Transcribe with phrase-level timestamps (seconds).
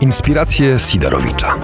[0.00, 1.54] Inspiracje Sidorowicza.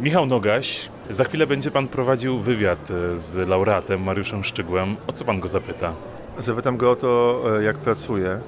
[0.00, 4.96] Michał Nogaś, za chwilę będzie pan prowadził wywiad e, z laureatem Mariuszem Szczygłem.
[5.06, 5.92] O co pan go zapyta?
[6.38, 8.40] Zapytam go o to, e, jak pracuje,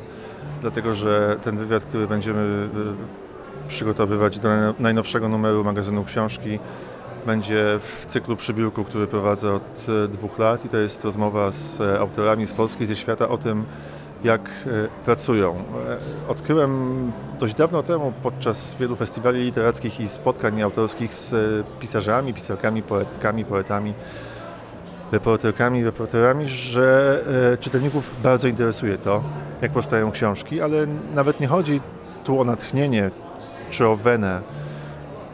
[0.61, 2.69] dlatego że ten wywiad, który będziemy
[3.65, 4.49] e, przygotowywać do
[4.79, 6.59] najnowszego numeru magazynu książki,
[7.27, 12.47] będzie w cyklu przybiórku, który prowadzę od dwóch lat i to jest rozmowa z autorami
[12.47, 13.65] z Polski ze świata o tym,
[14.25, 14.51] jak
[15.05, 15.57] pracują.
[16.29, 21.35] Odkryłem dość dawno temu podczas wielu festiwali literackich i spotkań autorskich z
[21.81, 23.95] pisarzami, pisarkami, poetkami, poetami,
[25.13, 27.19] reporterkami, reporterami, że
[27.53, 29.23] e, czytelników bardzo interesuje to,
[29.63, 31.81] jak powstają książki, ale nawet nie chodzi
[32.25, 33.11] tu o natchnienie,
[33.71, 34.41] czy o wenę,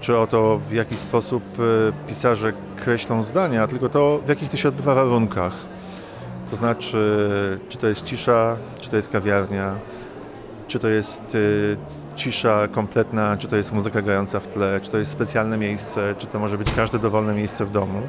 [0.01, 1.62] czy o to, w jaki sposób e,
[2.09, 5.55] pisarze kreślą zdania, tylko to, w jakich to się odbywa warunkach.
[6.52, 9.74] To znaczy, czy to jest cisza, czy to jest kawiarnia,
[10.69, 14.98] czy to jest e, cisza kompletna, czy to jest muzyka grająca w tle, czy to
[14.98, 18.03] jest specjalne miejsce, czy to może być każde dowolne miejsce w domu.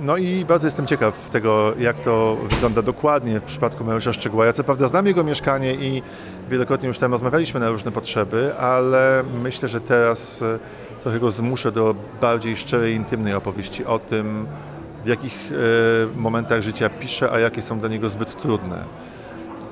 [0.00, 4.46] No i bardzo jestem ciekaw tego, jak to wygląda dokładnie w przypadku Mariusza Szczegóła.
[4.46, 6.02] Ja co prawda znam jego mieszkanie i
[6.48, 10.58] wielokrotnie już tam rozmawialiśmy na różne potrzeby, ale myślę, że teraz e,
[11.02, 14.46] trochę go zmuszę do bardziej szczerej, intymnej opowieści o tym,
[15.04, 15.50] w jakich
[16.14, 18.84] e, momentach życia pisze, a jakie są dla niego zbyt trudne.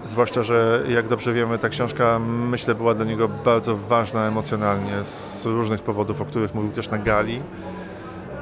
[0.05, 5.45] Zwłaszcza, że jak dobrze wiemy, ta książka myślę była dla niego bardzo ważna emocjonalnie z
[5.45, 7.43] różnych powodów, o których mówił też na gali.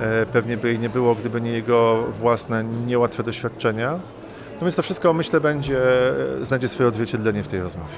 [0.01, 3.99] E, pewnie by jej nie było, gdyby nie jego własne niełatwe doświadczenia.
[4.63, 5.81] Więc to wszystko, myślę, będzie,
[6.41, 7.95] znajdzie swoje odzwierciedlenie w tej rozmowie.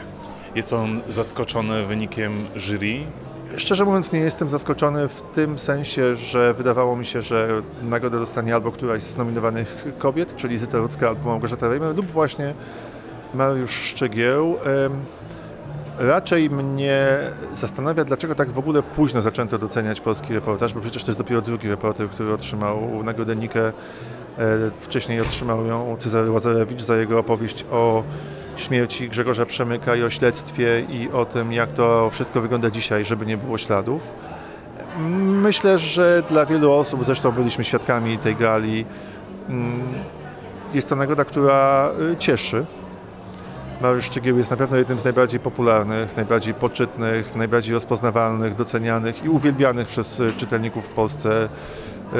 [0.54, 3.04] Jest pan zaskoczony wynikiem jury?
[3.56, 7.48] Szczerze mówiąc, nie jestem zaskoczony w tym sensie, że wydawało mi się, że
[7.82, 12.54] nagrodę dostanie albo któraś z nominowanych kobiet, czyli Zyta Rudzka albo Małgorzata Rejmer, lub właśnie
[13.34, 14.56] Mariusz Szczegieł.
[15.98, 17.18] Raczej mnie
[17.54, 21.40] zastanawia, dlaczego tak w ogóle późno zaczęto doceniać polski reportaż, bo przecież to jest dopiero
[21.40, 23.68] drugi reporter, który otrzymał nagrodę Nikę.
[23.68, 23.72] E,
[24.80, 28.02] wcześniej otrzymał ją Cezary Łazarewicz za jego opowieść o
[28.56, 33.26] śmierci Grzegorza Przemyka i o śledztwie i o tym, jak to wszystko wygląda dzisiaj, żeby
[33.26, 34.02] nie było śladów.
[35.42, 38.84] Myślę, że dla wielu osób, zresztą byliśmy świadkami tej gali,
[39.48, 39.82] mm,
[40.74, 42.66] jest to nagroda, która y, cieszy.
[43.80, 49.28] Mariusz Szczygieł jest na pewno jednym z najbardziej popularnych, najbardziej poczytnych, najbardziej rozpoznawalnych, docenianych i
[49.28, 51.48] uwielbianych przez czytelników w Polsce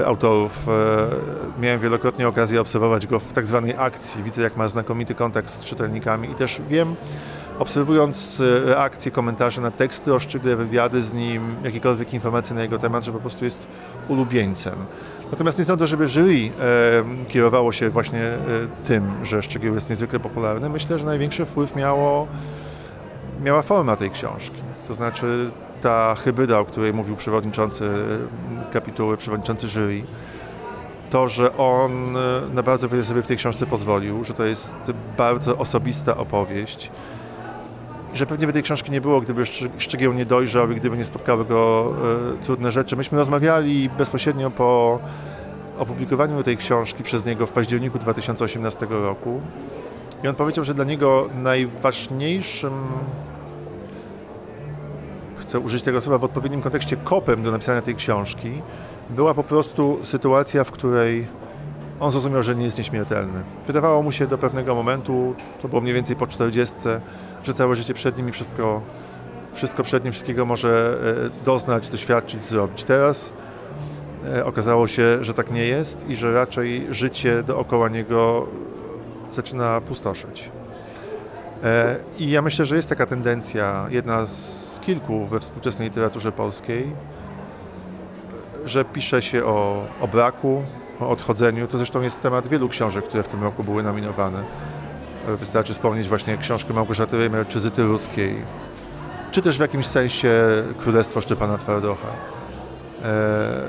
[0.06, 0.68] autorów.
[0.68, 4.22] E, miałem wielokrotnie okazję obserwować go w tak zwanej akcji.
[4.22, 6.94] Widzę, jak ma znakomity kontakt z czytelnikami i też wiem,
[7.58, 13.04] obserwując reakcje, komentarze na teksty o Szczygle, wywiady z nim, jakiekolwiek informacje na jego temat,
[13.04, 13.66] że po prostu jest
[14.08, 14.74] ulubieńcem.
[15.30, 18.38] Natomiast nie sądzę, żeby jury e, kierowało się właśnie e,
[18.84, 20.68] tym, że Szczegieł jest niezwykle popularny.
[20.68, 22.26] Myślę, że największy wpływ miało,
[23.44, 24.62] miała forma tej książki.
[24.88, 25.50] To znaczy
[25.86, 27.84] ta hybryda, o której mówił przewodniczący
[28.68, 30.02] e, kapituły, przewodniczący jury,
[31.10, 34.74] to, że on e, na bardzo wiele sobie w tej książce pozwolił, że to jest
[35.16, 36.90] bardzo osobista opowieść,
[38.14, 39.46] że pewnie by tej książki nie było, gdyby
[39.78, 41.92] Szczygieł nie dojrzał i gdyby nie spotkały go
[42.40, 42.96] e, trudne rzeczy.
[42.96, 44.98] Myśmy rozmawiali bezpośrednio po
[45.78, 49.40] opublikowaniu tej książki przez niego w październiku 2018 roku.
[50.24, 52.72] I on powiedział, że dla niego najważniejszym
[55.56, 58.62] chcę użyć tego słowa w odpowiednim kontekście kopem do napisania tej książki
[59.10, 61.26] była po prostu sytuacja, w której
[62.00, 63.42] on zrozumiał, że nie jest nieśmiertelny.
[63.66, 66.76] Wydawało mu się do pewnego momentu, to było mniej więcej po 40,
[67.44, 68.82] że całe życie przed nim i wszystko,
[69.54, 72.84] wszystko przed nim, wszystkiego może e, doznać, doświadczyć, zrobić.
[72.84, 73.32] Teraz
[74.34, 78.46] e, okazało się, że tak nie jest i że raczej życie dookoła niego
[79.30, 80.50] zaczyna pustoszeć.
[81.64, 86.92] E, I ja myślę, że jest taka tendencja, jedna z kilku we współczesnej literaturze polskiej,
[88.64, 90.62] że pisze się o, o braku,
[91.00, 91.68] o odchodzeniu.
[91.68, 94.44] To zresztą jest temat wielu książek, które w tym roku były nominowane.
[95.28, 98.42] Wystarczy wspomnieć właśnie książkę Małgorzaty Reimer czy Zyty Ludzkiej,
[99.30, 100.32] czy też w jakimś sensie
[100.78, 102.08] Królestwo Szczepana Twardocha.
[103.04, 103.62] E,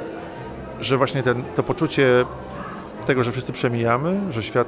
[0.80, 2.26] że właśnie ten, to poczucie
[3.06, 4.68] tego, że wszyscy przemijamy, że świat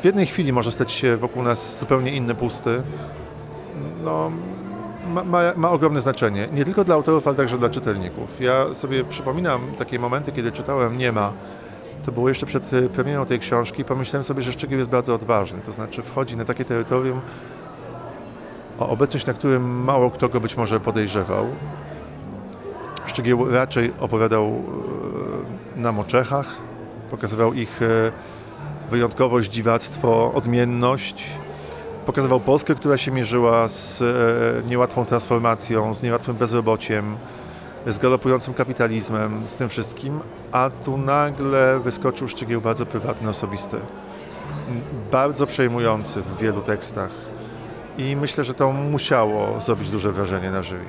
[0.00, 2.82] w jednej chwili może stać się wokół nas zupełnie inny, pusty,
[4.04, 4.30] no,
[5.06, 6.48] ma, ma, ogromne znaczenie.
[6.52, 8.40] Nie tylko dla autorów, ale także dla czytelników.
[8.40, 11.32] Ja sobie przypominam takie momenty, kiedy czytałem Nie ma.
[12.04, 13.84] To było jeszcze przed e, premierą tej książki.
[13.84, 15.60] Pomyślałem sobie, że Szczegieł jest bardzo odważny.
[15.66, 17.20] To znaczy wchodzi na takie terytorium,
[18.78, 21.46] o obecność, na którym mało kto go być może podejrzewał.
[23.06, 24.44] Szczegieł raczej opowiadał
[25.76, 26.58] e, nam o Czechach,
[27.10, 28.12] pokazywał ich e,
[28.90, 31.30] wyjątkowość, dziwactwo, odmienność
[32.06, 37.16] Pokazywał Polskę, która się mierzyła z e, niełatwą transformacją, z niełatwym bezrobociem,
[37.86, 40.20] z galopującym kapitalizmem, z tym wszystkim,
[40.52, 43.76] a tu nagle wyskoczył szczegół bardzo prywatny, osobisty.
[45.12, 47.10] Bardzo przejmujący w wielu tekstach.
[47.98, 50.84] I myślę, że to musiało zrobić duże wrażenie na jury.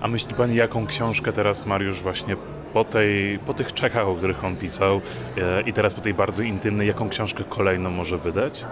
[0.00, 2.36] A myśli Pani, jaką książkę teraz Mariusz właśnie
[2.72, 5.00] po, tej, po tych czekach, o których on pisał
[5.38, 8.64] e, i teraz po tej bardzo intymnej, jaką książkę kolejną może wydać?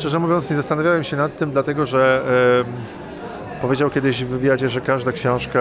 [0.00, 2.22] Szczerze mówiąc, nie zastanawiałem się nad tym, dlatego że
[3.58, 5.60] e, powiedział kiedyś w wywiadzie, że każda książka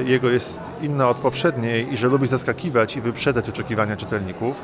[0.00, 4.62] e, jego jest inna od poprzedniej i że lubi zaskakiwać i wyprzedzać oczekiwania czytelników.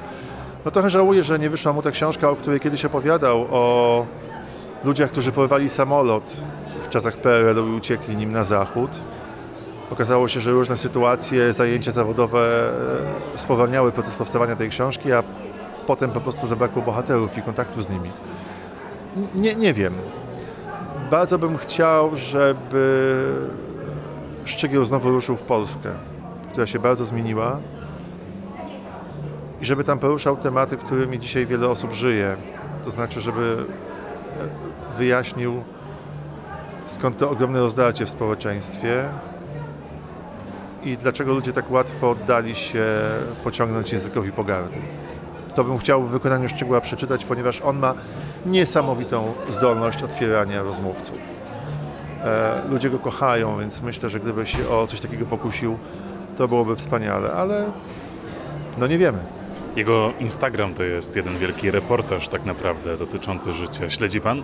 [0.64, 4.06] No trochę żałuję, że nie wyszła mu ta książka, o której kiedyś opowiadał, o
[4.84, 6.32] ludziach, którzy porwali samolot
[6.82, 8.90] w czasach PRL-u i uciekli nim na zachód.
[9.90, 12.70] Okazało się, że różne sytuacje, zajęcia zawodowe
[13.34, 15.22] e, spowalniały proces powstawania tej książki, a
[15.86, 18.10] potem po prostu zabrakło bohaterów i kontaktu z nimi.
[19.34, 19.94] Nie, nie wiem.
[21.10, 23.16] Bardzo bym chciał, żeby
[24.44, 25.90] Szczygieł znowu ruszył w Polskę,
[26.52, 27.58] która się bardzo zmieniła
[29.60, 32.36] i żeby tam poruszał tematy, którymi dzisiaj wiele osób żyje.
[32.84, 33.56] To znaczy, żeby
[34.96, 35.62] wyjaśnił
[36.86, 39.04] skąd to ogromne rozdarcie w społeczeństwie
[40.82, 42.84] i dlaczego ludzie tak łatwo dali się
[43.44, 44.78] pociągnąć językowi pogardy.
[45.60, 47.94] To bym chciał w wykonaniu Szczegóła przeczytać, ponieważ on ma
[48.46, 51.18] niesamowitą zdolność otwierania rozmówców.
[52.24, 55.78] E, ludzie go kochają, więc myślę, że gdyby się o coś takiego pokusił,
[56.36, 57.64] to byłoby wspaniale, ale
[58.78, 59.18] no nie wiemy.
[59.76, 63.90] Jego Instagram to jest jeden wielki reportaż tak naprawdę dotyczący życia.
[63.90, 64.42] Śledzi Pan?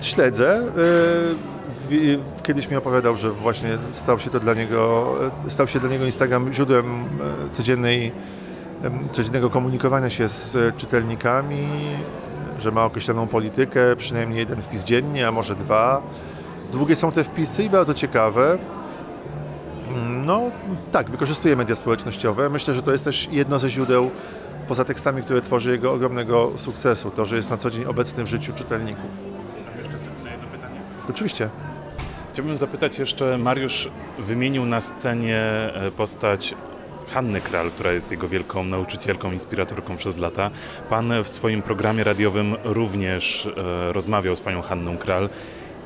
[0.00, 0.56] Śledzę.
[0.56, 5.14] E, Kiedyś mi opowiadał, że właśnie stał się to dla niego,
[5.46, 7.04] e, stał się dla niego Instagram źródłem
[7.52, 8.12] codziennej,
[9.12, 11.68] codziennego komunikowania się z e, czytelnikami,
[12.58, 16.02] że ma określoną politykę, przynajmniej jeden wpis dziennie, a może dwa.
[16.72, 18.58] Długie są te wpisy i bardzo ciekawe.
[20.26, 20.42] No
[20.92, 22.50] tak, wykorzystuje media społecznościowe.
[22.50, 24.10] Myślę, że to jest też jedno ze źródeł,
[24.68, 28.26] poza tekstami, które tworzy jego ogromnego sukcesu, to, że jest na co dzień obecny w
[28.26, 29.10] życiu czytelników.
[29.66, 30.80] Mam jeszcze jedno pytanie.
[31.10, 31.48] Oczywiście.
[32.32, 33.88] Chciałbym zapytać jeszcze, Mariusz
[34.18, 35.40] wymienił na scenie
[35.74, 36.54] e, postać
[37.10, 40.50] Hanny Kral, która jest jego wielką nauczycielką, inspiratorką przez lata.
[40.88, 45.28] Pan w swoim programie radiowym również e, rozmawiał z panią Hanną Kral.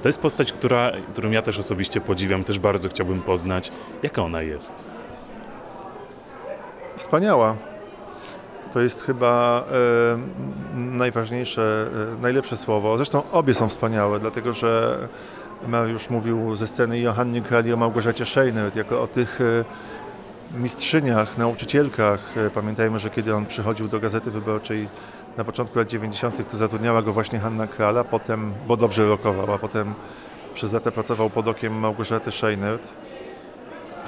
[0.03, 3.73] To jest postać, która, którą ja też osobiście podziwiam, też bardzo chciałbym poznać.
[4.03, 4.77] Jaka ona jest?
[6.97, 7.57] Wspaniała.
[8.73, 11.87] To jest chyba e, najważniejsze,
[12.19, 12.97] e, najlepsze słowo.
[12.97, 14.99] Zresztą obie są wspaniałe, dlatego że
[15.69, 19.41] Mariusz mówił ze sceny i o Hannie Kral i o Małgorzacie Scheinert, jako o tych
[19.41, 19.65] e,
[20.55, 22.21] mistrzyniach, nauczycielkach.
[22.37, 24.89] E, Pamiętajmy, że kiedy on przychodził do Gazety Wyborczej
[25.37, 29.59] na początku lat 90., to zatrudniała go właśnie Hanna Krala, potem, bo dobrze rokował, a
[29.59, 29.95] potem
[30.55, 32.93] przez lata pracował pod okiem Małgorzaty Scheinert.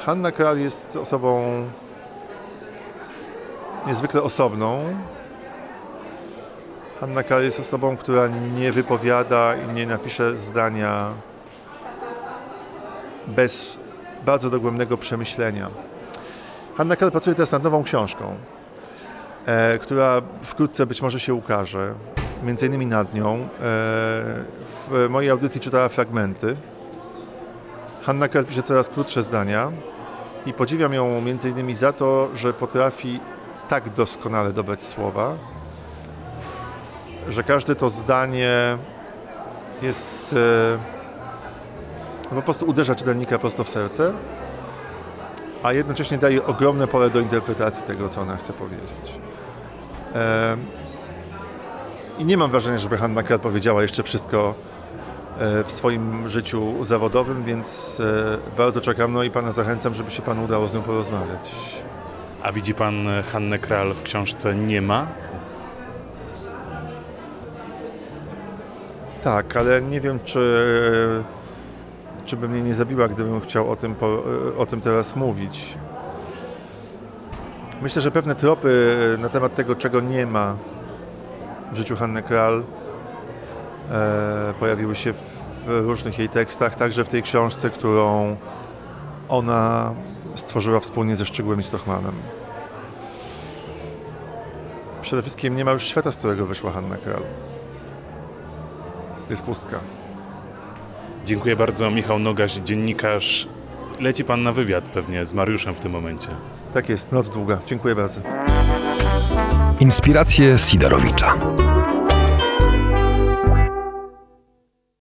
[0.07, 1.45] Hanna Kral jest osobą
[3.87, 4.79] niezwykle osobną.
[7.01, 11.13] Hanna Kral jest osobą, która nie wypowiada i nie napisze zdania
[13.27, 13.79] bez
[14.25, 15.71] bardzo dogłębnego przemyślenia.
[16.77, 18.35] Hanna Kral pracuje teraz nad nową książką,
[19.47, 21.95] e, która wkrótce być może się ukaże.
[22.43, 23.35] Między innymi nad nią.
[23.35, 26.57] E, w mojej audycji czytała fragmenty.
[28.03, 29.73] Hanna Kral pisze coraz krótsze zdania
[30.47, 33.21] i podziwiam ją między innymi za to, że potrafi
[33.69, 35.35] tak doskonale dobrać słowa,
[37.29, 38.79] że każde to zdanie
[39.83, 40.79] jest e,
[42.31, 44.13] no po prostu uderza czytelnika prosto w serce,
[45.67, 49.21] a jednocześnie daje ogromne pole do interpretacji tego, co ona chce powiedzieć.
[52.19, 54.55] I nie mam wrażenia, żeby Hanna Kral powiedziała jeszcze wszystko
[55.39, 60.23] e, w swoim życiu zawodowym, więc e, bardzo czekam, no i Pana zachęcam, żeby się
[60.23, 61.53] Panu udało z nią porozmawiać.
[62.43, 65.07] A widzi pan e, Hannę Kral w książce Nie ma?
[69.23, 71.25] Tak, ale nie wiem, czy,
[72.27, 74.23] czy by mnie nie zabiła, gdybym chciał o tym, po,
[74.59, 75.75] o tym teraz mówić.
[77.83, 80.57] Myślę, że pewne tropy na temat tego, czego nie ma
[81.73, 82.65] w życiu Hanny Kral,
[83.91, 85.19] e, pojawiły się w,
[85.67, 88.37] w różnych jej tekstach, także w tej książce, którą
[89.29, 89.95] ona
[90.35, 92.15] stworzyła wspólnie ze Szczygłem i Stochmanem.
[95.01, 97.23] Przede wszystkim nie ma już świata, z którego wyszła Hanna Kral.
[99.31, 99.81] Jest pustka.
[101.27, 101.91] Dziękuję bardzo.
[101.91, 103.49] Michał Nogaś, dziennikarz.
[104.01, 106.29] Leci pan na wywiad pewnie z Mariuszem w tym momencie.
[106.75, 107.59] Tak jest, noc długa.
[107.67, 108.21] Dziękuję bardzo.
[109.81, 111.35] Inspiracje Sidorowicza.